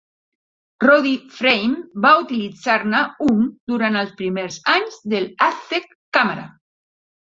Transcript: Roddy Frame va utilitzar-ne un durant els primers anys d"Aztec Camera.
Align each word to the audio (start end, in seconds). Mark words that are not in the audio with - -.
Roddy 0.85 1.11
Frame 1.35 2.01
va 2.07 2.15
utilitzar-ne 2.23 3.03
un 3.29 3.47
durant 3.75 4.03
els 4.03 4.19
primers 4.25 4.61
anys 4.77 5.01
d"Aztec 5.17 5.91
Camera. 6.23 6.53